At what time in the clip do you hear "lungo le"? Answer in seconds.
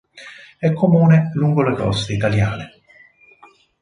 1.35-1.75